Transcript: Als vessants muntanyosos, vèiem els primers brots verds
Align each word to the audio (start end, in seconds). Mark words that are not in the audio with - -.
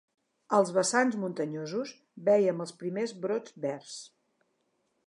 Als 0.59 0.69
vessants 0.77 1.17
muntanyosos, 1.25 1.93
vèiem 2.31 2.67
els 2.67 2.75
primers 2.83 3.17
brots 3.27 3.57
verds 3.69 3.97